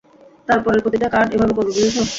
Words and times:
তারপরের 0.47 0.83
প্রতিটা 0.83 1.07
কার্ড 1.09 1.29
এভাবে 1.35 1.53
করবে, 1.53 1.71
বুঝেছ। 1.75 1.95